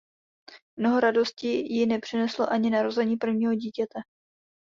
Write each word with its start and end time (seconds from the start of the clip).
Mnoho 0.79 0.99
radosti 0.99 1.47
jí 1.47 1.85
nepřineslo 1.85 2.49
ani 2.51 2.69
narození 2.69 3.17
prvního 3.17 3.53
dítěte. 3.53 3.99